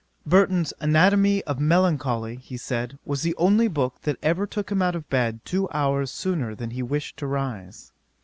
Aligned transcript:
'Burton's 0.25 0.73
Anatomy 0.79 1.43
of 1.43 1.59
Melancholy, 1.59 2.37
he 2.37 2.57
said, 2.57 2.97
was 3.05 3.21
the 3.21 3.35
only 3.35 3.67
book 3.67 4.01
that 4.01 4.17
ever 4.23 4.47
took 4.47 4.71
him 4.71 4.81
out 4.81 4.95
of 4.95 5.07
bed 5.11 5.41
two 5.45 5.69
hours 5.69 6.09
sooner 6.09 6.55
than 6.55 6.71
he 6.71 6.81
wished 6.81 7.17
to 7.17 7.27
rise. 7.27 7.91